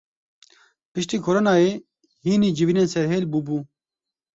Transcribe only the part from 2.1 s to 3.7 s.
hînî civînên serhêl bûbû.